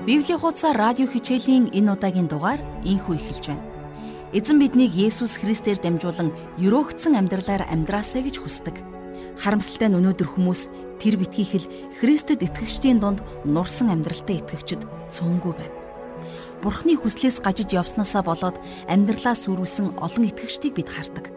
[0.00, 3.68] Библийн хуудасаар радио хичээлийн энэ удаагийн дугаар инхүү эхэлж байна.
[4.32, 8.80] Эзэн биднийг Есүс Христээр дамжуулан өрөөгдсөн амьдралаар амьдраасаа гэж хүсдэг.
[9.36, 10.72] Харамсалтай нь өнөөдөр хүмүүс
[11.04, 15.76] тэр битгийх л Христэд итгэгчдийн дунд нурсан амьдралтай итгэгчд цөөнгүй байна.
[16.64, 18.56] Бурхны хүслээс гажиж явснаасаа болоод
[18.88, 21.28] амьдралаа сүрүүлсэн олон итгэгчдийг бид хардаг.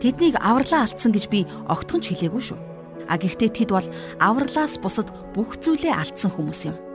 [0.00, 2.58] Тэднийг авралаа алдсан гэж би огтхон ч хэлээгүй шүү.
[3.12, 3.88] А гэхдээ тэд бол
[4.24, 6.87] авралаас бусад бүх зүйлээ алдсан хүмүүс юм.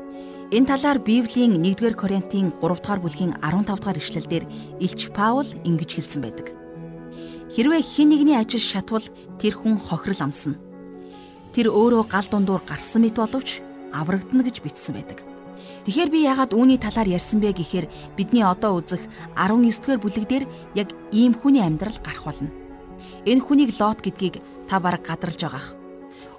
[0.54, 4.46] Энэ талаар Библийн 1-р Коринтын 3-р бүлгийн 15-р ишлэлдэр
[4.86, 6.54] Илч Паул ингэж хэлсэн байдаг.
[7.50, 9.02] Хэрвээ хэн нэгний ажил шатвал
[9.42, 10.62] тэр хүн хохирол амсна.
[11.58, 13.66] Тэр өөрөө гал дундуур гарсан мэт боловч
[13.98, 15.26] аврагдана гэж бичсэн байдаг.
[15.90, 19.02] Тэгэхээр би яагаад үүний талаар ярьсан бэ гэхээр бидний одоо үзэх
[19.34, 20.46] 19-р бүлэг дээр
[20.78, 22.54] яг ийм хүний амьдрал гарах болно.
[23.26, 24.38] Энэ хүнийг Лот гэдгийг
[24.70, 25.74] та бараг гадарлаж байгаах.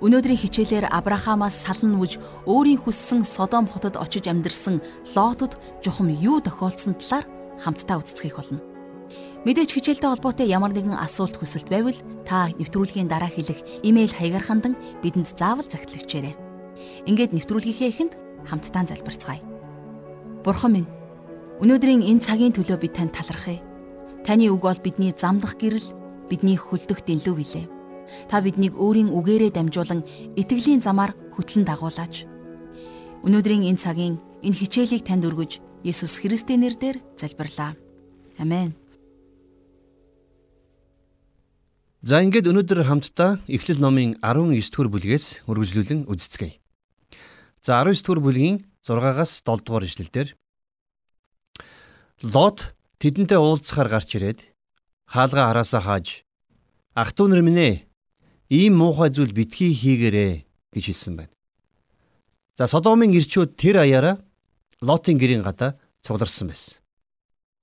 [0.04, 4.84] Өнөөдрийн хичээлээр Авраамаас сална үж өөрийн хүссэн Содом хотод очиж амьдарсан
[5.16, 7.24] Лотод жухам юу тохиолдсон талаар
[7.56, 8.60] хамтдаа үздэсгэх болно.
[9.48, 11.96] Мэдээж хичээлтэй холбоотой ямар нэгэн асуулт хүсэлт байвал
[12.28, 16.36] та нэвтрүүлгийн дараа хэлэх имэйл хаягаар хандан бидэнд заавал загтлагчээрэй.
[17.08, 18.12] Ингээд нэвтрүүлгийнхээ эхэнд
[18.44, 19.40] хамтдаа залбирцгаая.
[20.44, 20.88] Бурхан минь,
[21.64, 23.64] өнөөдрийн энэ цагийн төлөө би танд талархъя.
[24.20, 25.96] Таны үг бол бидний замдах гэрэл,
[26.28, 27.73] бидний хөлдөх дэлгүү билээ.
[28.28, 30.04] Та биднийг өөрийн үгээрээ дамжуулан
[30.36, 32.26] итгэлийн замаар хөтлөн дагуулаач.
[33.24, 37.76] Өнөөдрийн энэ цагийн энэ хичээлийг танд өргөж Есүс Христийн нэрээр залбирлаа.
[38.40, 38.72] Амен.
[42.04, 46.60] За ингээд өнөөдөр хамтдаа Эхлэл номын 19 дугаар бүлгээс үргэлжлүүлэн үздэцгээе.
[47.64, 50.28] За 19 дугаар бүлгийн 6-аас 7 дугаар ишлэлдэр
[52.20, 54.40] Лот тэдэнтэй уулзахаар гарч ирээд
[55.08, 56.28] хаалга хараасаа хааж
[56.92, 57.74] ах トゥ нар минь ээ
[58.50, 61.34] ийм муухай зүйл битгий хийгэрээ гэж хэлсэн байна.
[62.54, 64.20] За Содомын ирчүүд тэр аяараа
[64.84, 66.78] Лотын гэрийн гадаа цугларсан байсан.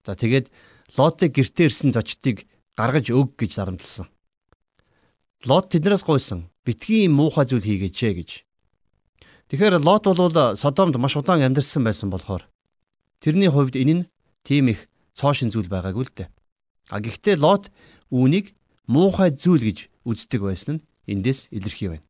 [0.06, 0.50] За тэгээд
[0.98, 4.10] Лотыг гэртээ ирсэн зочдыг гаргаж өг гэж зарамдалсан.
[5.45, 8.30] Лот тэднээс гойсон битгий ийм муухай зүйл хийгээчээ гэж.
[9.54, 12.50] Тэгэхээр Лот бол Содомд маш удаан амьдарсан байсан болохоор
[13.22, 14.08] тэрний хувьд энэ нь
[14.44, 16.30] тийм их цоошин зүйл байгаагүй л дээ.
[16.89, 17.70] А гэхдээ Лот
[18.10, 18.55] үүнийг
[18.88, 22.06] муухай зүйл гэж үздэг байсан нь эндээс илэрхий байна.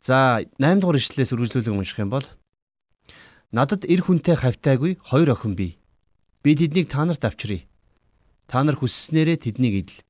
[0.00, 2.26] За 8 дугаар ишлэлээс үргэлжлүүлэн унших юм бол
[3.50, 5.82] Надад эр хүнтэй хавтайгүй хоёр охин бий.
[6.46, 7.66] Би тэднийг та нарт авчиръя.
[8.46, 10.06] Та нар хүсснээрээ тэднийг идэл.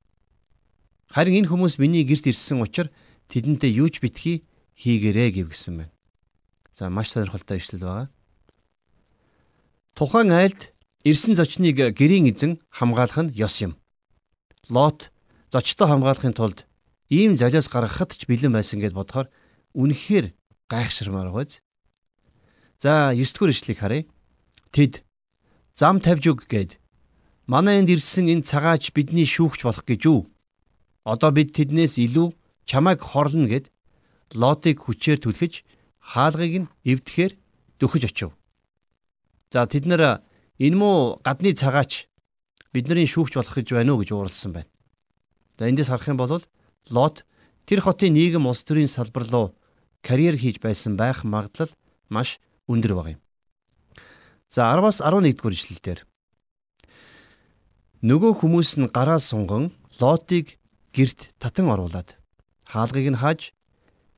[1.09, 2.93] Харин энэ хүмүүс миний гэрт ирсэн учраас
[3.33, 4.45] тэдэнтэй юу ч битгий
[4.77, 5.93] хийгэрээ гэвгсэн байна.
[6.77, 8.09] За маш сонирхолтой ишлэл байгаа.
[9.97, 10.77] Тухайн айлд
[11.09, 13.81] ирсэн зочныг гэрийн эзэн хамгаалах нь ёс юм.
[14.69, 15.09] Лот
[15.53, 16.67] зочдоо хамгаалахын тулд
[17.11, 19.29] ийм залиас гаргахад ч бэлэн байсан гэд бодохоор
[19.75, 20.31] үнэхээр
[20.71, 21.59] гайхширмаар байз.
[22.79, 24.05] За 9 дугаар ишлэгийг харъя.
[24.71, 25.03] Тэд
[25.75, 26.79] зам тавьж өг гэд
[27.51, 30.31] манай энд ирсэн энэ цагаач бидний шүүгч болох гэж юу?
[31.03, 32.31] Одоо бид тэднээс илүү
[32.71, 33.75] чамайг хорлно гэд
[34.31, 35.67] Лотыг хүчээр түлхэж
[35.99, 37.35] хаалгыг нь эвдэхээр
[37.83, 38.31] дөхөж очив.
[39.51, 40.23] За тэд нэр
[40.63, 42.07] энэ муу гадны цагаач
[42.71, 44.70] бидний шүүгч болох гэж байна уу гэж ууралсан байна.
[45.61, 46.41] За эндээс харах юм бол
[46.89, 47.29] Лот
[47.69, 49.53] тэр хотын нийгэм улс төрийн салбар руу
[50.01, 51.69] карьер хийж байсан байх магадлал
[52.09, 53.21] маш өндөр баг юм.
[54.49, 56.09] За 10-аас 11 дугаар ишлэлдэр
[58.01, 60.57] нөгөө хүмүүс нь гараа сунган Лотыг
[60.97, 62.17] герт татан оруулад
[62.65, 63.53] хаалгыг нь хааж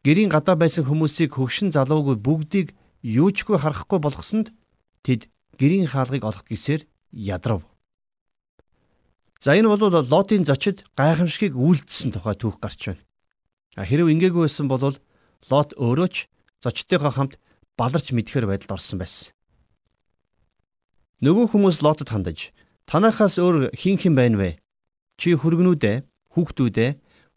[0.07, 4.55] гэрийн гадаа байсан хүмүүсийг хөгшин залуугүй бүгдийг юучгүй харахгүй болгосонд
[5.03, 5.27] тэд
[5.59, 7.67] гэрийн хаалгыг олох гисээр ядрав.
[9.43, 13.03] За энэ бол Лотын зочид гайхамшигыг үйлдэлсэн тухай түүх гарч байна.
[13.75, 14.95] А хэрв ингээгүй байсан бол
[15.51, 16.31] Лот өөрөө ч
[16.63, 17.43] зочдтойгоо хамт
[17.75, 19.35] баларч мэдхээр байдалд орсон байсан.
[21.27, 22.55] Нөгөө хүмүүс Лотод хандаж
[22.87, 24.51] танахаас өөр хин хэн байна вэ?
[25.19, 26.07] Чи хөргнүүдээ,
[26.39, 26.91] хүүхдүүдээ,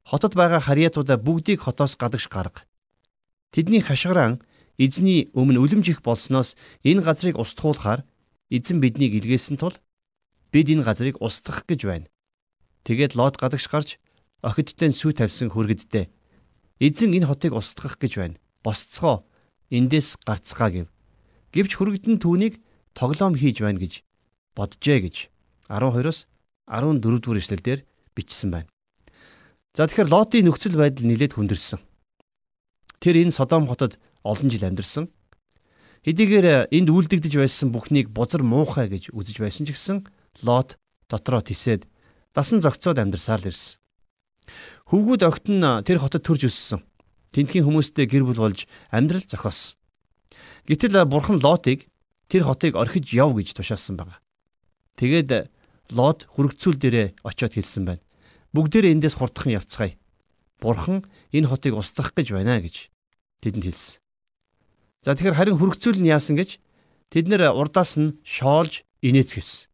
[0.05, 2.69] хотод байгаа харьяатуудаа бүгдийг хотоос гадагш гарга.
[3.49, 4.45] Тэдний хашгиран
[4.77, 6.53] эзний өмнө үлэмж их болсноос
[6.85, 8.05] энэ газрыг устгуулахаар
[8.53, 9.73] эзэн биднийг илгээсэн тул
[10.55, 12.07] бид энэ газрыг устгах гэж байна.
[12.87, 13.99] Тэгээд Лот гадагш гарч
[14.39, 16.07] охидтой сүү тавьсан хүргэдтэй.
[16.79, 18.39] Эзэн энэ хотыг устгах гэж байна.
[18.63, 19.27] Босцгоо
[19.67, 20.87] эндээс гарцгаа гэв.
[21.51, 22.63] Гэвч хүргэтэн түүнийг
[22.95, 24.07] тоглоом хийж байна гэж
[24.55, 25.15] боджээ гэж
[25.67, 26.31] 12-оос
[26.71, 27.79] 14 дугаар эшлэлдэр
[28.15, 28.71] бичсэн байна.
[29.75, 31.83] За тэгэхээр Лотын нөхцөл байдал нэлээд хүндэрсэн.
[33.03, 35.11] Тэр энэ Содом хотод олон жил амьдарсан.
[36.07, 40.07] Хэдийгээр энд үлдэгдэж байсан бүхнийг бузар муухай гэж үзэж байсан ч гэсэн
[40.43, 40.75] Лот
[41.07, 41.87] дотроо тисээд
[42.33, 43.79] дасан зогцоод амьдарсаар л ирсэн.
[44.91, 46.83] Хөвгүүд огт нь тэр хотод төрж өссөн.
[47.31, 49.79] Тентхийн хүмүүстэй гэр бүл болж амьдрал зохиосон.
[50.67, 51.87] Гэтэл бурхан Лотыг
[52.27, 54.19] тэр хотыг орхиж яв гэж тушаасан байна.
[54.97, 55.51] Тэгээд
[55.93, 58.03] Лот хүрэгцүүл дээрээ очиод хэлсэн байна.
[58.53, 59.93] Бүгдээрээ эндээс хурдхан явцгаая.
[60.57, 62.89] Бурхан энэ хотыг устгах гэж байна гэж
[63.45, 64.01] тэдэнд хэлсэн.
[65.05, 66.57] За тэгэхээр харин хүрэгцүүл нь яасан гэж
[67.13, 69.69] тэд нэр урдаас нь шоолж инээцгэсэн.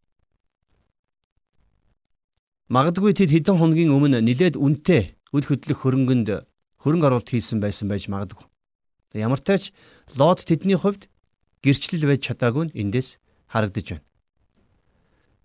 [2.71, 6.47] Магадгүй тэд хэдэн хоногийн өмнө нилээд үнэтэй үл хөдлөх хөрөнгөнд
[6.79, 8.47] хөрөнгө оруулалт хийсэн байсан байж магадгүй.
[9.11, 9.63] Ямар ч тач
[10.15, 11.11] Лот тэдний хувьд
[11.67, 13.19] гэрчлэл байж чадаагүй нь эндээс
[13.51, 14.07] харагдаж байна.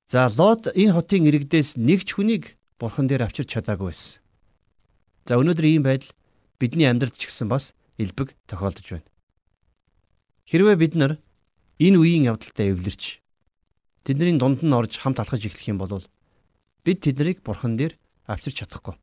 [0.07, 4.23] За Лот энэ хотын иргэдээс нэг ч хүнийг бурхан дээр авчирч чадаагүй байсан.
[5.27, 6.15] За өнөөдөр ийм байдал
[6.63, 9.11] бидний амьдралд ч гэсэн бас элбэг тохиолдож байна.
[10.47, 11.19] Хэрвээ бид нар
[11.83, 13.19] энэ үеийн явдалтай эвлэрч
[14.07, 16.07] тэдний дунд нь орж хамт алхаж эхлэх юм бол
[16.87, 17.99] бид тэднийг бурхан дээр
[18.31, 18.95] авчирч чадахгүй.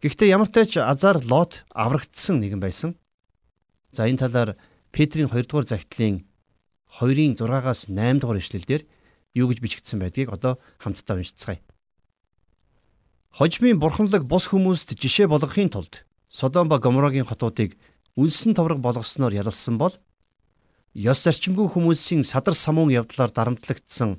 [0.00, 2.96] Гэхдээ ямар ч азар лот аврагдсан нэгэн байсан.
[3.92, 4.56] За энэ талаар
[4.88, 6.24] Петрийн 2 дугаар загтлын
[6.96, 8.82] 2-ын 6-аас 8 дугаар ишлэлдэр
[9.36, 11.60] юу гэж бичигдсэн байдгийг одоо хамтдаа уншицгаая.
[13.36, 17.76] Хожмын бурханлаг бус хүмүүст жишээ болгохын тулд Содом ба Гоморогийн хотуудыг
[18.16, 19.92] үнсэн товрог болгосноор ялалсан бол
[20.96, 24.18] ёс зарчимгүй хүмүүсийн садар самуун явдлаар дарамтлагдсан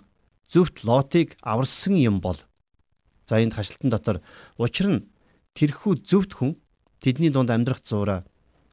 [0.49, 2.37] зөвхт лотыг аварсан юм бол
[3.29, 4.17] за энд хашлтан дотор
[4.57, 5.05] учир нь
[5.53, 6.57] тэрхүү зөвхт хүн
[6.97, 8.25] тэдний дунд амьдрах зуура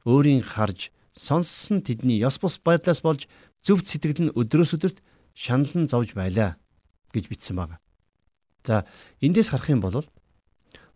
[0.09, 3.29] өөрийн харж сонссон тэдний ёс бус байдлаас болж
[3.61, 4.97] зөвхт сэтгэл нь өдрөөс өдөрт
[5.37, 6.57] шаналн зовж байлаа
[7.13, 7.77] гэж бичсэн байна.
[8.65, 8.85] За
[9.21, 10.01] эндээс харах юм бол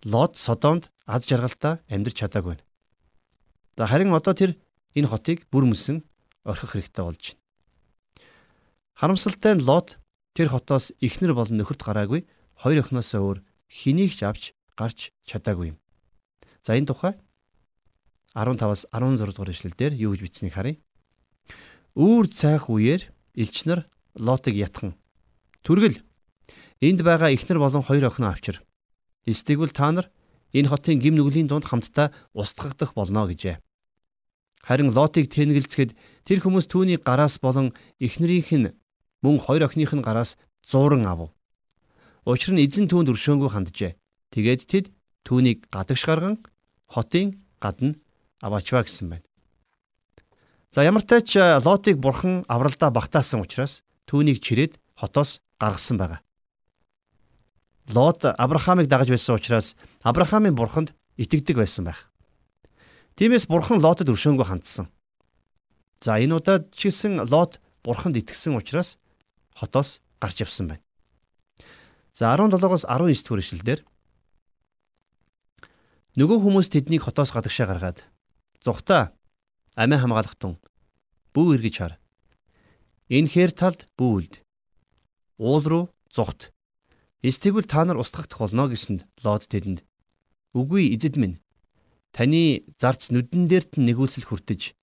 [0.03, 2.57] Лот Содомд аз жаргалтай амьдарч чадаагүй.
[3.77, 4.57] За харин одоо тэр
[4.97, 6.01] энэ хотыг бүр мөсөн
[6.43, 7.41] орхих хэрэгтэй болж байна.
[8.97, 10.01] Харамсалтай нь Лот
[10.33, 12.25] тэр хотоос ихнэр болон нөхөрт гараагүй
[12.57, 13.39] хоёр охиноосоо өөр
[13.71, 15.77] хэнийг ч авч гарч чадаагүй юм.
[16.59, 17.15] За энэ тухай
[18.35, 20.75] 15-аас 16 дугаар эшлэлдэр юу гэж бичсэнийг харъя.
[21.95, 23.87] Үүр цайх үеэр элчнэр
[24.19, 24.99] Лотыг ятхан.
[25.63, 26.03] Түргэл
[26.83, 28.63] энд байгаа ихнэр болон хоёр охиноо авчир.
[29.25, 30.11] Эсвэл та нар
[30.51, 33.59] энэ хотын гим нүглийн дунд хамтдаа устгагдах болно гэжээ.
[34.63, 35.95] Харин Лотыг тэнэгэлцэхэд
[36.27, 38.73] тэр хүмүүс түүний гараас болон эхнэрийнх нь
[39.23, 41.33] мөн хоёр охиных нь гараас зууран ав.
[42.25, 43.97] Учир нь эзэн түүнд өршөөнгөө ханджээ.
[44.29, 44.85] Тэгээд тэд
[45.25, 46.37] түүнийг гадагш гарган
[46.85, 47.97] хотын гадна
[48.45, 49.25] аваачваа гэсэн байна.
[50.69, 56.21] За ямар тач Лотыг бурхан авралдаа багтаасан учраас түүнийг чирээд хотоос гаргасан байгаа.
[57.89, 59.75] Лот Авраамыг дагаж байсан учраас
[60.05, 62.13] Авраамийн бурханд итгэдэг байсан байх.
[63.17, 64.87] Тиймээс бурхан Лотод өршөөнгөө хандсан.
[65.99, 69.01] За энэ удаад ч гэсэн Лот бурханд итгэсэн учраас
[69.57, 70.83] хотоос гарч явсан байна.
[72.11, 73.79] За 17-оос 19 дугаар ишлэлдэр
[76.19, 78.03] нөгөө хүмүүс тэднийг хотоос гадагшаа гаргаад
[78.59, 79.15] зүгтаа
[79.79, 80.59] амиа хамгаалахтун
[81.31, 81.93] бүү эргэж хар.
[83.07, 84.43] Энэ хэр талд бүүлд
[85.39, 86.51] уул руу зүгт.
[87.23, 89.87] Эсвэл та нар устгагдах болно гэсэнд Лот тэдэнд
[90.51, 91.39] үгүй эзэд минь
[92.11, 94.75] Таны зарц нүдэн дээрт нь нэгүүлсэл хүртэж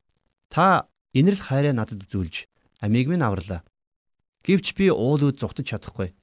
[0.48, 2.48] та инэрл хайраа надад үзүүлж
[2.80, 3.68] амийг минь авралаа.
[4.48, 6.16] Гэвч би уул үд зүхтэж чадахгүй.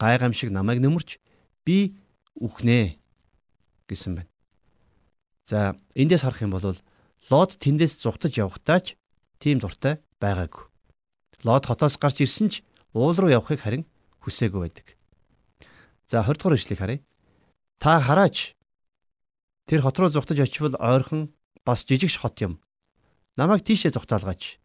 [0.00, 1.20] Гай гамшиг намайг нөмөрч
[1.68, 2.00] би
[2.40, 2.96] үхнэ
[3.84, 4.30] гэсэн байна.
[5.44, 6.64] За эндээс харах юм бол
[7.28, 8.96] Лот тэндээс зүхтаж явхдаа ч
[9.36, 10.64] тийм дуртай байгаагүй.
[11.44, 12.64] Лот хотоос гарч ирсэн ч
[12.96, 13.84] уул руу явахыг харин
[14.24, 14.96] хүсээгүй байдаг.
[16.08, 17.04] За 20 дугаар ишлэгийг харъя.
[17.76, 18.56] Та хараач
[19.70, 21.30] Тэр хот руу зүгтаж очивол ойрхон
[21.62, 22.58] бас жижигш хот юм.
[23.38, 24.58] Намайг тийшээ зүгтаалгаач.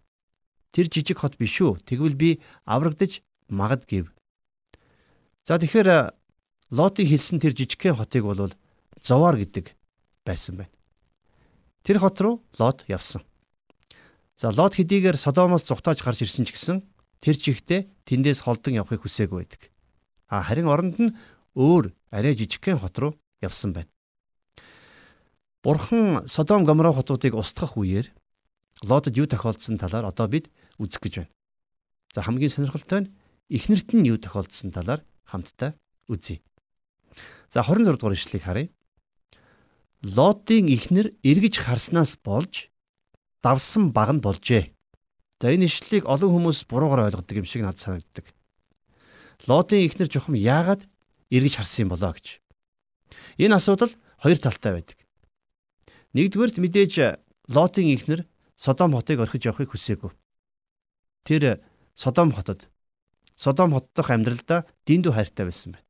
[0.74, 1.78] Тэр жижиг хот биш үү?
[1.86, 4.10] Тэгвэл би аврагдаж магад гэв.
[5.46, 6.18] За тэгэхээр
[6.74, 8.50] Лотыг хэлсэн тэр жижигхэн хотыг бол
[8.98, 9.78] Зовар гэдэг
[10.26, 10.74] байсан байна.
[11.86, 13.22] Тэр хот руу Лот явсан.
[14.34, 16.82] За Лот хэдийгээр Содомоос зүгтааж гарч ирсэн ч гэсэн
[17.22, 19.70] тэр чихтэй тэндээс холдон явахыг хүсээгүй байдаг.
[20.26, 21.14] А харин оронд нь
[21.54, 23.94] өөр арай жижигхэн хот руу явсан байна.
[25.62, 28.10] Бурхан Содом Гомора хотуудыг устгах үеэр
[28.82, 30.50] Лотод юу тохиолдсон талаар одоо бид
[30.82, 31.34] үзэх гэж байна.
[32.18, 33.12] За хамгийн сонирхолтой нь
[33.54, 35.74] эхнэрт нь юу тохиолдсон талаар хамтдаа
[36.08, 36.42] үзье.
[37.50, 38.70] За 26 дугаар ишлэгийг харъя.
[40.06, 42.70] Лотын эхнэр эргэж харснаас болж
[43.42, 44.74] давсан баг нь болжээ.
[45.42, 48.26] За энэ ишлэлийг олон хүмүүс буруугаар ойлгодог юм шиг надад санагддаг.
[49.50, 50.86] Лотын эхнэр жохом яагаад
[51.30, 52.40] эргэж харсан юм болоо гэж.
[53.38, 53.92] Энэ асуудал
[54.22, 54.98] хоёр талтай байдаг.
[56.16, 56.94] Нэгдүгээрт мэдээж
[57.52, 60.16] Лотын ихнэр Содом хотыг орхиж явахыг хүсээгүй.
[61.28, 61.60] Тэр
[61.94, 62.72] Содом хотод
[63.36, 65.86] Содом хот дахь амьдралдаа дэндүү хайртай байсан байна.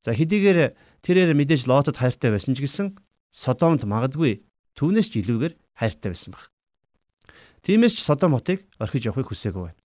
[0.00, 0.72] За хэдийгээр
[1.04, 2.96] тэрээр мэдээж Лотод хайртай байсан ч гэсэн
[3.32, 4.40] Содомд магадгүй
[4.78, 6.48] түүнээс ч илүүгээр хайртай байсан баг.
[7.66, 9.80] Тиймээс ч Содом хотыг орхиж явахыг хүсээгүй байна.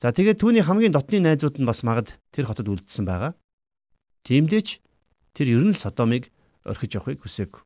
[0.00, 3.34] За тэгээд түүний хамгийн дотны найзууд нь бас магад тэр хотод үлдсэн байгаа.
[4.24, 4.78] Тиймдээч
[5.34, 6.30] тэр ер нь л Содомыг
[6.62, 7.60] орхиж явахыг хүсээгүй.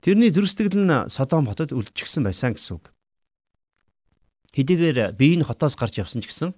[0.00, 2.95] Тэрний зүрх сэтгэл нь Содом хотод үлдчихсэн байсан гэсэн үг.
[4.56, 6.56] Хэдийгээр бие нь хотоос гарч явсан ч гэсэн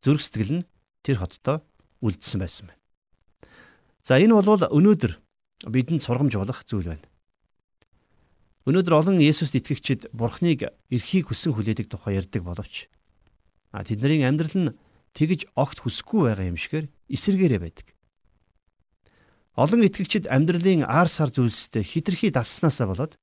[0.00, 0.66] зүрх сэтгэл нь
[1.04, 1.60] тэр хоттой
[2.00, 2.80] үлдсэн байсан байна.
[4.00, 5.12] За энэ бол өнөөдөр
[5.68, 7.04] бидэнд сургамж болох зүйл байна.
[8.64, 12.88] Өнөөдөр олон Есүст итгэгчид Бурхныг эрхийг хүсэн хүлээдэг тухай ярьдаг боловч
[13.74, 14.74] а тэдний амьдрал нь
[15.12, 17.86] тэгж огт хүсэхгүй байгаа юм шигээр эсэргээрээ байдаг.
[19.58, 23.18] Олон итгэгчид амьдралын ар сар зүйлстэй хитрхи дасснасаа болоод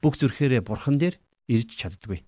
[0.00, 1.20] бүх зүрхээрээ бурхан дээр
[1.52, 2.24] ирж чаддгүй.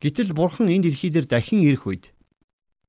[0.00, 2.04] Гэтэл бурхан энэ дэлхий дээр дахин ирэх үед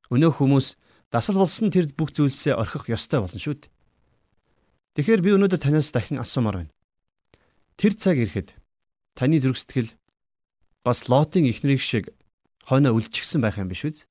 [0.08, 0.80] өнөө хүмүүс
[1.12, 3.72] дасал болсон тэр бүх зүйлсээ орхих ёстой болно шүү дээ.
[4.96, 6.74] Тэгэхээр би өнөөдөр танаас дахин асуумаар байна.
[7.75, 8.56] Тэр цаг ирэхэд
[9.15, 9.91] таны зүрх сэтгэл
[10.88, 12.15] бас лотын ихнэрийг шиг
[12.63, 14.08] хойноо үлчгсэн байх юм биш үү?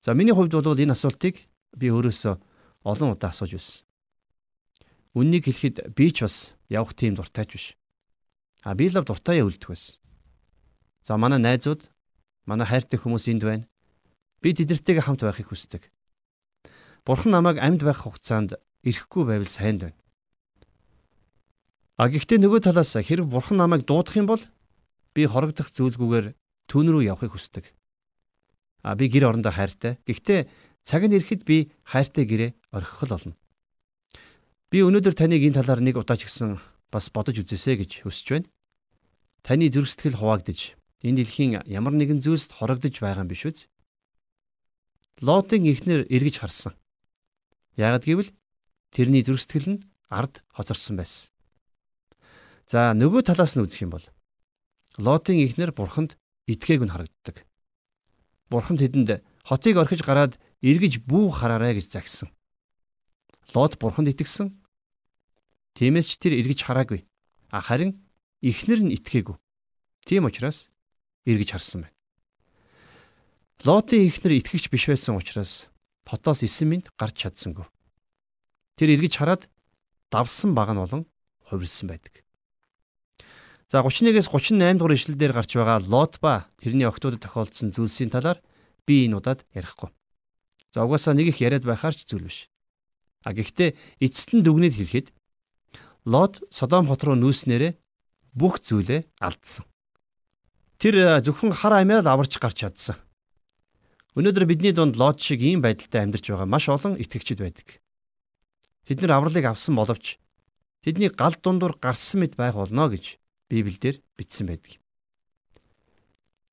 [0.00, 1.44] За миний хувьд бол энэ асуултыг
[1.76, 2.34] би өөрөөсөө
[2.88, 3.84] олон удаа асууж байсан.
[5.12, 7.66] Үннийг хэлэхэд би ч бас явах тийм дуртайч биш.
[8.64, 10.00] А би л дуртайя үлдэх байсан.
[11.08, 11.88] За манай найзууд,
[12.44, 13.64] манай хайртай хүмүүс энд байна.
[14.44, 15.88] Би тэдэртэйгээ хамт байхыг хүсдэг.
[17.08, 19.96] Бурхан намайг амьд байх хугацаанд ирэхгүй байвал сайн байна.
[21.96, 24.44] А гэхдээ нөгөө талаас хэрэг бурхан намайг дуудах юм бол
[25.16, 26.36] би хорогдох зүйлгүйгээр
[26.68, 27.72] түүн рүү явахыг хүсдэг.
[28.84, 29.96] А би гэр орондоо хайртай.
[30.04, 33.34] Гэхдээ Цаг нь ирэхэд би хайртай гэрээ орхих л болно.
[34.72, 36.56] Би өнөөдөр таныг энэ талаар нэг удаа ч гэсэн
[36.88, 38.48] бас бодож үзээсэй гэж хүсэж байна.
[39.44, 43.70] Таны зүрх сэтгэл хуваагдж энэ дэлхийн ямар нэгэн зүйлсд хорогдож байгаа юм биш үү?
[45.22, 46.74] Лотын эхнэр эргэж харсан.
[47.74, 48.30] Яагад гэвэл
[48.94, 51.30] тэрний зүрх сэтгэл нь ард хоцорсон байсан.
[52.66, 54.06] За нөгөө талаас нь үзэх юм бол
[54.98, 57.46] Лотын эхнэр бурханд итгээг нь харагддаг.
[58.50, 62.30] Бурхан тэдэнд хотыг орхиж гараад эргэж бүү хараарай гэж загсан.
[63.54, 64.54] Лот бурханд итгэсэн.
[65.78, 67.06] Тиймээс ч тэр эргэж хараагүй.
[67.54, 68.02] А харин
[68.42, 69.36] эхнэр нь итгээгүй.
[70.04, 70.70] Тийм учраас
[71.26, 71.96] эргэж харсан байна.
[73.64, 75.66] Лотын эхнэр итгэгч биш байсан учраас
[76.06, 77.66] потоос 9 минут гарч чадсангүй.
[78.78, 79.50] Тэр эргэж хараад
[80.14, 81.02] давсан баг нь болон
[81.50, 82.22] хувирсан байдаг.
[83.68, 88.40] За 31-ээс 38 дугаар ишлэл дээр гарч байгаа Лот ба тэрний охтуудад тохиолдсон зүйлсийн талаар
[88.86, 89.92] би энэ удаад ярихгүй.
[90.72, 92.48] За угаасаа нэг их яриад байхаар ч зүйл биш.
[93.26, 95.08] А гэхдээ эцэст нь дүгнэж хэлэхэд
[96.08, 97.76] Лот Содом хот руу нүүснээрээ
[98.32, 99.68] бүх зүйлээ алдсан.
[100.78, 102.94] Тэр зөвхөн хар амиа л аварч гарч чадсан.
[104.14, 107.82] Өнөөдөр бидний дунд Лот шиг ийм байдалтай амьдарч байгаа маш олон итгэгчид байдаг.
[108.86, 110.22] Тэд нар авралыг авсан боловч
[110.86, 113.18] тэдний гал дундуур гарсан мэт байх болно гэж
[113.50, 114.78] Библиэлд бичсэн байдаг.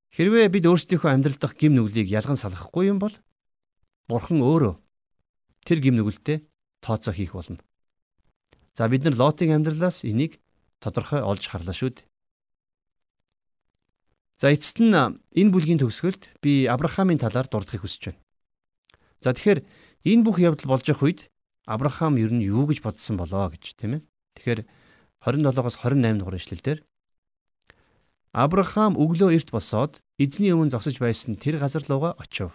[0.09, 3.13] Хэрвээ бид өөрсдийнхөө амьдрал дахь гим нүглийг ялган салгахгүй юм бол
[4.09, 4.81] Бурхан өөрөө
[5.69, 6.49] тэр гим нүгэлтэд
[6.81, 7.61] тооцоо хийх болно.
[8.73, 10.41] За бид нар Лотын амьдралаас энийг
[10.81, 12.09] тодорхой олж харлаа шүү дээ.
[14.35, 18.21] За эцэст нь энэ бүлгийн төгсгөлд би Авраамийн талаар дурдахыг хүсэж байна.
[19.23, 19.63] За тэгэхээр
[20.11, 21.19] энэ бүх явдал болж явах үед
[21.63, 24.01] Авраам ер нь юу гэж бодсон болоо гэж тийм ээ.
[24.35, 24.59] Тэгэхээр
[25.23, 26.79] 27-оос 28 дугаар эшлэлдэр
[28.35, 32.51] Авраам өглөө эрт босоод эзний өмнө зогсож байсан тэр газар руугаа очив.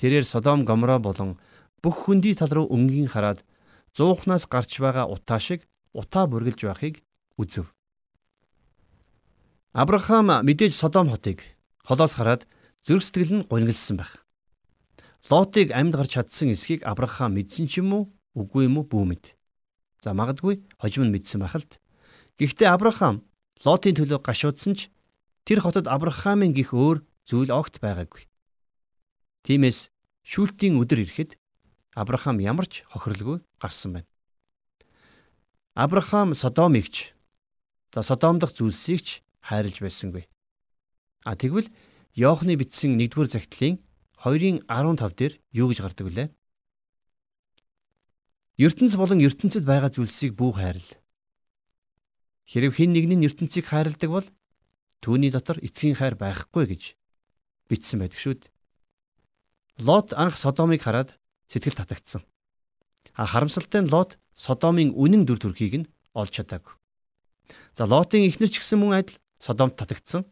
[0.00, 1.36] Тэрээр Содом Гомора болон
[1.84, 3.44] бүх хөндий тал руу өнгийн хараад
[3.92, 7.04] зуухнаас гарч байгаа утаа шиг утаа бүргэлж байхыг
[7.36, 7.68] үзв.
[9.74, 11.42] Авраам мэдээж Содом хотыг
[11.82, 12.46] холоос хараад
[12.86, 14.22] зүрх сэтгэл нь гонглсон байх.
[15.26, 18.04] Лотыг амьд гарч чадсан эсхийг Авраам мэдсэн ч юм уу,
[18.38, 19.34] үгүй юм уу бүү мэд.
[19.98, 21.66] За магадгүй хожим нь мэдсэн байх л.
[22.38, 23.26] Гэхдээ Авраам
[23.66, 24.94] Лотын төлөө гашуудсан ч
[25.42, 28.30] тэр хотод Авраамын гих өөр зүйл огт байгаагүй.
[29.42, 29.90] Тиймээс
[30.22, 31.34] шүүлтийн өдөр ирэхэд
[31.98, 34.10] Авраам ямар ч хохирлгүй гарсан байна.
[35.74, 37.10] Авраам Содомигч
[37.90, 40.24] за Содом дахь зүйлсийг ч хайрлж байсангүй.
[41.28, 41.68] А тэгвэл
[42.16, 43.78] Иохны бичсэн 1-р загтлын
[44.24, 46.28] 2-ын 15 дээр юу гэж гардаг вүлээ?
[48.56, 50.90] ертөнц болон ертөнцид байгаа зүйлсийг бүх хайрл.
[52.46, 54.26] Хэрв хэн нэг нь ертөнцийг хайрладаг бол
[55.02, 56.82] түүний дотор эцгийн хайр байхгүй гэж
[57.66, 58.52] бичсэн байдаг шүү дээ.
[59.82, 61.18] Лот анх Содомыг хараад
[61.50, 62.22] сэтгэл татагдсан.
[63.18, 66.78] А харамсалтай нь Лот Содомын үнэн дүр төрхийг нь олж чадаагүй.
[67.74, 70.24] За Лотын эхнэр ч гэсэн мөн адил Содомд татагдсан.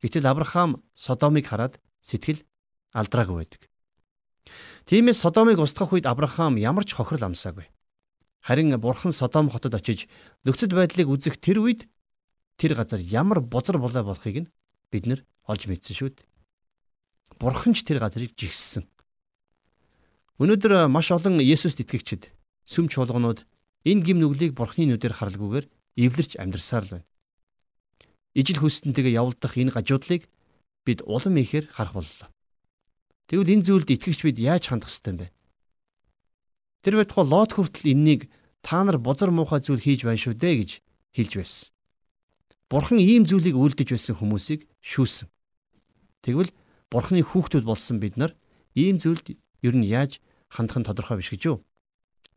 [0.00, 2.40] Гэтэл Авраам Содомыг хараад сэтгэл
[2.96, 3.68] алдраагүй байдаг.
[4.88, 7.68] Тиймээс Содомыг устгах үед Авраам ямар ч хохирол амсаагүй.
[8.40, 10.08] Харин Бурхан Содом хотод очиж
[10.48, 11.84] нөхцөл байдлыг үзэх тэр үед
[12.56, 14.50] тэр газар ямар бузар булаа болохыг нь
[14.88, 16.26] бид нар олж мэдсэн шүү дээ.
[17.36, 18.88] Бурхан ч тэр газрыг жигссэн.
[20.40, 22.32] Өнөөдөр маш олон Есүст итгэгчид
[22.64, 23.44] сүм чуулганууд
[23.84, 25.66] энэ гим нүглийг Бурханы нүдээр харалгүйгээр
[26.00, 27.11] эвлэрч амьдрсаар л байна.
[28.32, 30.28] Ижил хүснэнтэйгээ явуулдах энэ гажуудлыг
[30.84, 32.28] бид улам ихээр харах боллоо.
[33.28, 35.28] Тэгвэл энэ зүйлд итгэгч бид яаж хандах ёстой юм бэ?
[36.82, 38.32] Тэр байтугай лот хүртэл энэнийг
[38.64, 40.70] та нар бузар муухай зүйл хийж байна шүү дээ гэж
[41.14, 41.68] хэлж байсан.
[42.72, 45.28] Бурхан ийм зүйлийг үлдэж байсан хүмүүсийг шүүсэн.
[46.24, 46.50] Тэгвэл
[46.88, 48.32] Бурханы хүүхдүүд болсон бид нар
[48.72, 51.64] ийм зүйлд ер нь яаж хандах нь тодорхой биш гэж юу?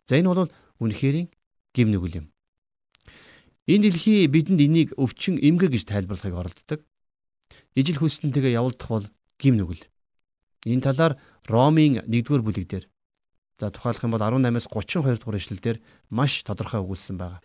[0.07, 1.27] За энэ бол үнэхэрийн
[1.75, 2.27] гим нүгэл юм.
[3.65, 6.79] Энэ дэлхий бидэнд энийг өвчин эмгэг гэж тайлбарлахыг оролддог.
[7.73, 9.05] Ижил хүснэнтэйгээ явуулдах бол
[9.41, 9.83] гим нүгэл.
[10.69, 11.17] Энэ талаар
[11.49, 12.85] Ромын 1-р бүлэг дээр
[13.57, 15.77] за тухайлах юм бол 18-аас 32 дугаар ишлэлдэр
[16.13, 17.41] маш тодорхой өгүүлсэн байна.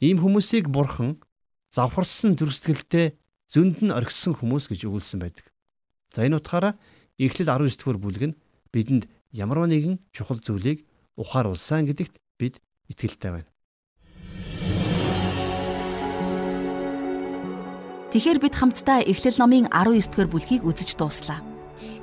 [0.00, 1.20] Ийм хүмүүсийг бурхан
[1.72, 3.16] завхарсан зүрхсэтгэлтэй
[3.48, 5.46] зөнд нь орхисон хүмүүс гэж өгүүлсэн байдаг.
[6.12, 6.76] За энэ утгаараа
[7.18, 8.38] Эхлэл 19 дугаар бүлэг нь
[8.70, 10.86] бидэнд ямар нэгэн чухал зүйлийг
[11.18, 13.50] ухааруулсан гэдэгт бид итгэлтэй байна.
[18.08, 21.44] Тэгэхээр бид хамтдаа Эхлэл номын 19 дугаар бүлгийг үзэж дууслаа.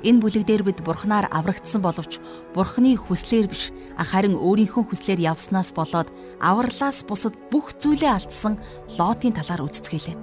[0.05, 2.21] Энэ бүлэг дээр бид Бурханаар аврагдсан боловч
[2.53, 8.61] Бурханы хүслээр биш харин өөрийнхөө хүслээр явснаас болоод авралаас бусад бүх зүйлээ алдсан
[9.01, 10.13] Лотын талаар үздэсгэлээ.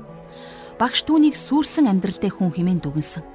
[0.78, 3.26] Багш түүнийг сүрсэн амьдралтай хүн хэмээн дүгнсэн.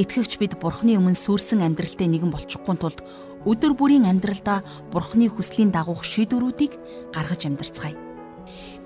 [0.00, 3.04] Итгэгч бид Бурханы өмнө сүрсэн амьдралтай нэгэн болчихгүй тулд
[3.44, 8.07] өдөр бүрийн амьдралдаа Бурханы хүслийн дагуух шийдвэрүүдийг гаргаж амьдарцгаая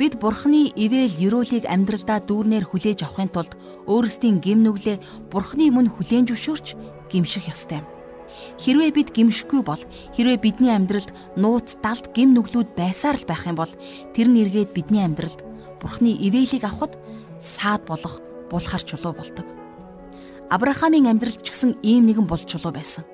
[0.02, 3.54] Бид Бурхны ивэл ерөөлийг амьдралдаа дүүрнээр хүлээж авахын тулд
[3.87, 4.99] өөрсдийн гим нүглээ
[5.30, 6.75] Бурхны өмнө хүлээн зөвшөөрч
[7.06, 7.87] гимших ёстой юм.
[8.59, 9.78] Хэрвээ бид гимшихгүй бол
[10.18, 13.71] хэрвээ бидний амьдралд нууц далд гим нүглүүд байсаар л байх юм бол
[14.11, 15.38] тэр нь эргээд бидний амьдралд
[15.78, 16.99] Бурхны ивэлийг авахд
[17.38, 18.18] саад болох
[18.50, 19.47] булхаар чулуу болдог.
[20.50, 23.07] Авраамийн амьдралд ч гэсэн ийм нэгэн бол чулуу байсан.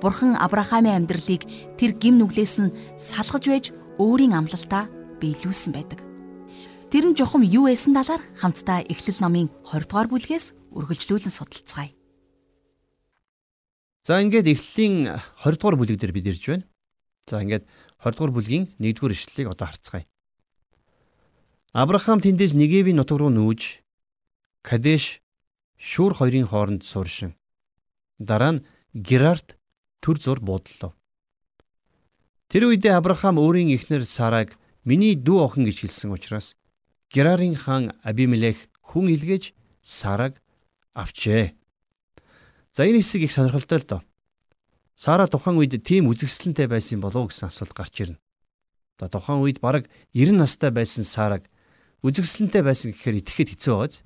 [0.00, 1.44] Бурхан Авраамийн амьдралыг
[1.76, 3.66] тэр гим нүглээс нь салгаж байж
[4.00, 4.88] өөрийн амлалтаа
[5.20, 6.00] биелүүлсэн байдаг.
[6.88, 11.92] Тэр нь жухам юу эсэн талаар хамтдаа Эхлэл номын 20 дугаар бүлгээс үргэлжлүүлэн судалцгаая.
[14.08, 16.64] За ингээд Эхлэлийн 20 дугаар бүлэг дээр бид ирж байна.
[17.28, 17.68] За ингээд
[18.00, 20.08] 20 дугаар бүлгийн 1 дугаар ишлэлийг одоо харцгаая.
[21.76, 23.84] Авраам тэндээс Негевийн нутаг руу нүүж
[24.64, 25.20] Кадеш
[25.78, 27.38] Шүр хоёрын хооронд сууршин.
[28.18, 28.64] Дараа нь
[28.96, 29.54] Герарт
[30.02, 30.90] төр зур буудлаа.
[32.50, 34.57] Тэр үедээ Авраам өөрийн эхнэр Сараг
[34.88, 36.56] Миний дүү охин гэж хэлсэн учраас
[37.12, 39.52] Герарын хаан Абимелех хүн илгээж
[39.84, 40.40] Сараг
[40.96, 41.52] авчээ.
[42.72, 44.00] За энэ хэсэг их сонирхолтой л доо.
[44.96, 48.16] Сара тухайн үед тийм үзэгсэлэнтэй байсан болов уу гэсэн асуулт гарч ирнэ.
[48.96, 51.44] За тухайн үед бараг 90 настай байсан Сараг
[52.00, 54.00] үзэгсэлэнтэй байсан гэхээр итгэхэд хэцүү байгааз.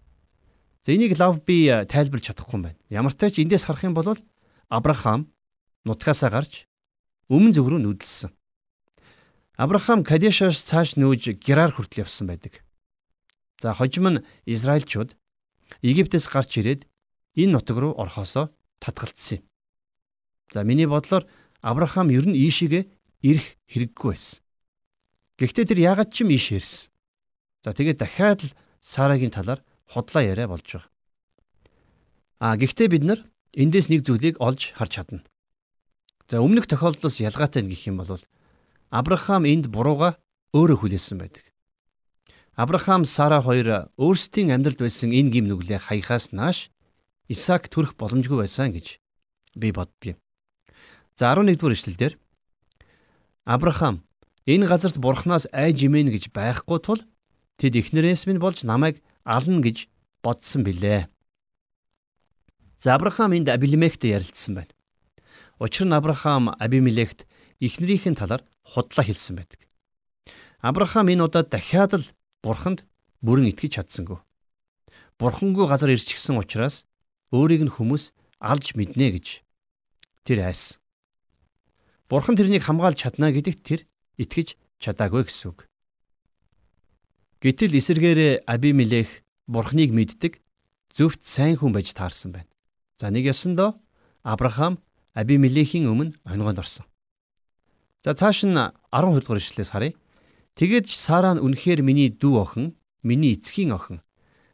[0.82, 2.78] За энийг лав би тайлбарч чадахгүй юм байна.
[2.90, 4.18] Ямар ч тач эндээс харах юм бол
[4.66, 5.30] Авраам
[5.86, 6.66] нутгаасаа гарч
[7.30, 8.34] өмнө зөв рүү нүүдэлсэн.
[9.56, 12.64] Авраам Кадешоос цааш нүүж Герар хүртэл явсан байдаг.
[13.60, 15.12] За хожим нь Израильчууд
[15.84, 16.88] Египтээс гарч ирээд
[17.36, 18.48] энэ нутаг руу орхосоо
[18.80, 19.44] татгалцсан юм.
[20.52, 21.28] За миний бодлоор
[21.60, 22.88] Авраам ер нь ийшээгээ
[23.22, 24.40] ирэх хэрэггүй байсан.
[25.36, 26.88] Гэхдээ тэр яагаад ч юм ийш ирсэн.
[27.60, 30.90] За тэгээд дахиад л Сарагийн талаар худлаа яриа болж байгаа.
[32.40, 33.20] А гэхдээ бид нар
[33.54, 35.22] эндээс нэг зүйлийг олж харж чадна.
[36.26, 38.18] За өмнөх тохиолдлоос ялгаатай нь гэх юм бол
[38.92, 40.20] Авраам энд бурууга
[40.52, 41.48] өөрөө хүлээсэн байдаг.
[42.52, 46.68] Авраам Сара хоёр өөрсдийн амьдралд байсан энэ гим нүглээ хаяхаас нааш
[47.32, 49.00] Исаак төрөх боломжгүй байсан гэж
[49.56, 50.20] би боддгийн.
[51.16, 52.20] За 11 дугаар эшлэлдэр
[53.48, 54.04] Авраам
[54.44, 57.00] энэ газарт бурхнаас айж имэн гэж байхгүй тул
[57.56, 59.88] тэд эхнэрээс минь болж намайг ална гэж
[60.20, 61.08] бодсон билээ.
[62.76, 64.76] За Авраам энд Абимелехтэй ярилцсан байна.
[65.56, 67.24] Учир нь Авраам Абимелехт
[67.56, 69.60] эхнэрийнхэн талаар худлаа хэлсэн байдаг.
[70.62, 72.06] Авраам энэ удаад дахиад л
[72.42, 72.86] бурханд
[73.22, 74.18] бүрэн итгэж чадсангүй.
[75.18, 76.86] Бурхангүй газар ирчихсэн учраас
[77.34, 79.26] өөрийг нь хүмүүс алж мэднэ гэж
[80.26, 80.78] тэр айсан.
[82.10, 83.80] Бурхан тэрнийг хамгаалж чадна гэдэгт тэр
[84.20, 85.66] итгэж чадаагүй гэсэн үг.
[87.42, 90.38] Гэтэл эсэргээрээ Абимелех Бурханыг мэддэг
[90.94, 92.50] зөвхт сайн хүн байж таарсан байна.
[93.00, 93.80] За нэг ёсондоо
[94.22, 94.78] Авраам
[95.16, 96.86] Абимелехийн өмнө онгонд орсон.
[98.02, 99.94] За цааш нь 12 дугаар ишлээс харъя.
[100.58, 102.66] Тэгээд Сара нь үнэхээр миний дүү охин,
[103.06, 104.02] миний эцгийн охин.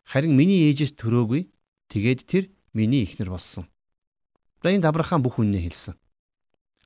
[0.05, 1.49] Харин миний ээжээс төрөөгүй.
[1.89, 2.45] Тэгээд тэр
[2.77, 3.65] миний эхнэр болсон.
[4.63, 5.97] За энд Авраам бүх үннээ хэлсэн.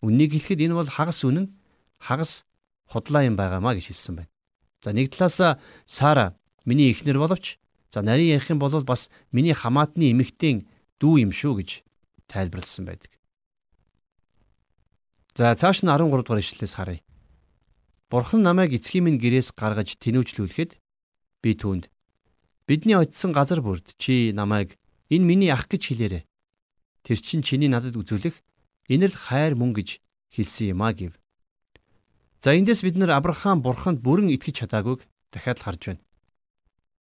[0.07, 1.51] Үннийг хэлэхэд энэ бол хагас үнэн,
[1.99, 2.47] хагас
[2.87, 4.31] худлаа юм байгаамаа гэж хэлсэн байна.
[4.83, 7.59] За нэг талаас Сара миний эхнэр боловч
[7.91, 10.63] за нарийн ярих юм бол бас миний хамаатны эмэгтэй
[11.03, 11.71] дүү юм шүү гэж
[12.31, 13.11] тайлбарлсан байдаг.
[15.35, 17.01] За цааш нь 13 дугаар ишлэлээс харъя.
[18.13, 20.77] Бурхан намайг эцгийн минь гэрээс гаргаж тэнүүжлүүлэхэд
[21.41, 21.89] би түүнд
[22.69, 24.77] бидний очисон газар бүрд чи намайг
[25.09, 26.29] энэ миний ах гэж хэлээрэ.
[27.01, 28.37] Тэр чинь чиний надад үзүүлэх
[28.93, 30.05] энэ л хайр мөн гэж
[30.37, 31.17] хэлсэн юм а гэв.
[32.45, 36.05] За эндээс бид нар Авраам бурханд бүрэн итгэж чадаагүйг дахиад л харж байна.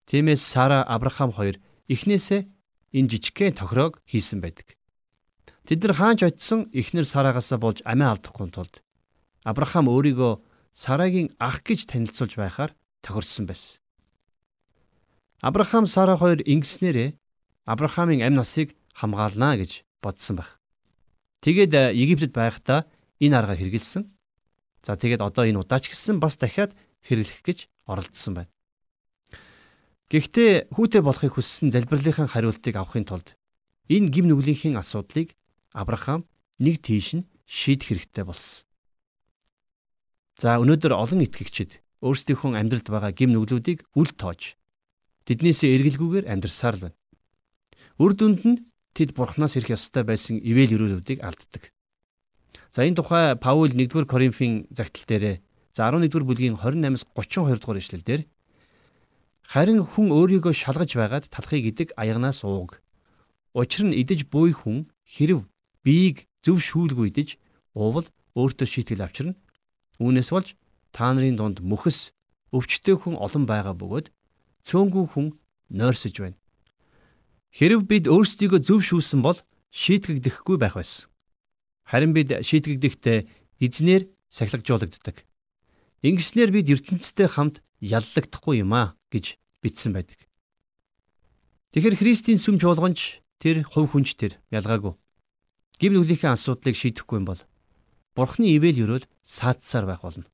[0.08, 1.60] Тиймээс Сара Авраам хоёр
[1.92, 2.48] эхнээсээ
[2.96, 4.72] энэ жижигхэн тохироог хийсэн байдаг.
[5.66, 8.83] Тэд нар хаанч очисон эхнэр Сараагаасаа болж амиа алдахгүй тулд
[9.46, 10.42] Авраам өөрийгөө
[10.75, 13.79] Сарагийн ах гэж танилцуулж байхаар тохирсон байсан.
[15.42, 17.14] Авраам Сара хоёр ингэснээрээ
[17.66, 20.59] Авраамийн амь насыг хамгаална гэж бодсон байх.
[21.42, 22.87] Тэгээд Египтэд байхдаа
[23.18, 24.07] энэ арга хэрэгэлсэн.
[24.83, 26.75] За тэгээд одоо энэ удаач гисэн бас дахиад
[27.07, 28.51] хэрэглэх гэж оролдсон байна.
[30.11, 33.35] Гэхдээ хүүтэй болохыг хүссэн залбирлынхаа хариултыг авахын тулд
[33.90, 35.35] энэ гим нүглийнхин асуудлыг
[35.72, 36.28] Авраам
[36.61, 38.68] нэг тийш нь шийдэх хэрэгтэй болсон.
[40.37, 44.56] За өнөөдөр олон итгэгчид өөрсдийнхөө амьдралд байгаа гим нүглүүдийг үл тоож
[45.28, 46.98] тэднээсээ эргэлгүйгээр амьдарсаар л байна.
[48.02, 48.58] Үр дүнд нь
[48.96, 51.70] тэд бурхнаас ирэх ёстой байсан ивэл өрөөлүүдийг алддаг.
[52.72, 55.37] За энэ тухай Паул 1-р Коринфын загтал дээрээ
[55.76, 58.20] за 11-р бүлгийн 28-аас 32 дугаар ишлэлдэр
[59.44, 62.80] харин хүн өөрийгөө шалгаж байгаад талахыг идэг аягнаас ууг.
[63.52, 65.44] Учир нь идэж буй хүн хэрв
[65.84, 67.28] биеийг зөв шүүлгүй идэж
[67.74, 69.34] уувал өөртөө шийтгэл авчирна.
[70.02, 70.54] Үүнээс болж
[70.94, 72.10] та нарын дунд мөхс
[72.52, 74.06] өвчтөе хүн олон байгаа бөгөөд
[74.66, 75.26] цөөнгүй хүн
[75.72, 76.38] нойрсож байна.
[77.52, 79.38] Хэрв бид өөрсдийгөө зөв шүүсэн бол
[79.72, 81.08] шийтгэгдэхгүй байх байсан.
[81.84, 83.18] Харин бид шийтгэгдэхдээ
[83.60, 85.24] эзнэр сахилгажуулагддаг.
[86.02, 90.20] Ингэснээр бид ертөнцтэй хамт яллагдахгүй юм а гэж бичсэн байдаг.
[91.72, 94.96] Тэгэхээр Христийн сүм чуулганч тэр хувь хүнч тэр ялгаагүй.
[95.82, 97.42] Гим нүглийнхээ асуудлыг шийдэхгүй юм бол
[98.14, 100.30] Бурхны ивэл өрөөл саадсаар байх болно.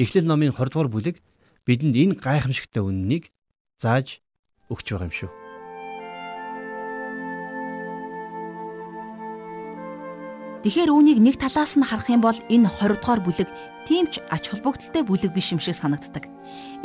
[0.00, 1.20] Эхлэл номын 20 дугаар бүлэг
[1.68, 3.28] бидэнд энэ гайхамшигтай үннийг
[3.76, 4.24] зааж
[4.72, 5.30] өгч байгаа юм шүү.
[10.64, 13.48] Тэгэхээр үүнийг нэг талаас нь харах юм бол энэ 20 дугаар бүлэг
[13.84, 16.24] тийм ч ач холбогдолтой бүлэг биш юм шиг санагддаг.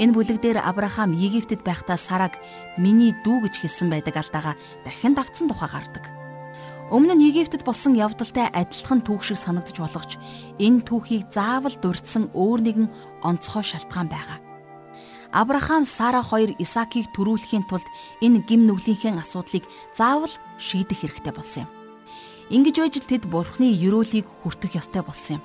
[0.04, 2.44] Энэ бүлэг дээр Авраам Египтэд байхдаа Сараг
[2.76, 6.15] миний дүү гэж хэлсэн байдаг алдаага дахин давтсан тухай гардаг.
[6.94, 10.22] Өмнө нь Египтэд болсон явдалтай адилхан түүх шиг санагдаж болгоч
[10.62, 12.88] энэ түүхийг заавал дурдсан өөр нэгэн
[13.26, 14.38] онцгой шалтгаан байгаа.
[15.34, 17.90] Авраам Сара хоёр Исаакийг төрүүлэхийн тулд
[18.22, 19.66] энэ гим нүглийнхээ асуудлыг
[19.98, 20.30] заавал
[20.62, 21.74] шийдэх хэрэгтэй болсон юм.
[22.54, 25.44] Ингэж байж л тэд бурхны ерөөлийг хүртэх ёстой болсон юм.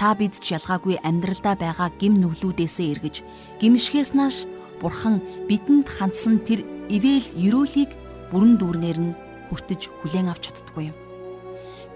[0.00, 3.16] Та бид ч ялгаагүй амьдралдаа байгаа гим нүглүүдээсээ эргэж
[3.60, 4.48] гимшгээс нааш
[4.80, 5.20] бурхан
[5.52, 7.92] бидэнд хандсан тэр ивэл ерөөлийг
[8.32, 10.96] бүрэн дүүрнээр нь хүртэж хүлээн авч чаддгүй юм.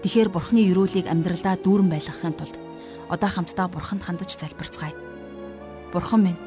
[0.01, 2.55] Тэгэхэр бурхны ерөөлийг амьдралдаа дүүрэн байлгахын тулд
[3.11, 4.95] одоо хамтдаа бурханд хандаж залбирцгаая.
[5.93, 6.39] Бурхан минь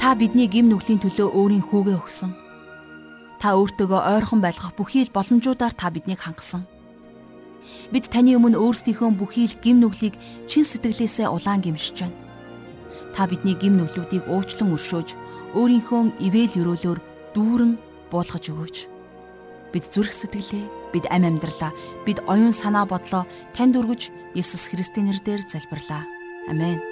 [0.00, 2.32] та бидний гим нүглийн төлөө өөрийн хүүгээ өгсөн.
[3.42, 6.62] Та өөртөөгөө ойрхон байлгах бүхий л боломжуудаар та биднийг хангасан.
[7.90, 10.14] Бид таны өмнө өөрсдийнхөө бүхий л гим нүглийг
[10.46, 12.18] чин сэтгэлээсээ улаан гимшиж байна.
[13.14, 15.08] Та бидний гим нүглүүдийг уучлан өршөөж,
[15.58, 16.98] өөрийнхөө ивэл өрөөлөөр
[17.34, 17.72] дүүрэн
[18.10, 18.76] буулгаж өгөөч.
[19.72, 21.72] Бид зүрх сэтгэлээ, бид амь амьдралаа,
[22.04, 23.24] бид оюун санаа бодлоо
[23.56, 26.04] танд өргөж Есүс Христийн нэрээр залбирлаа.
[26.52, 26.91] Амен.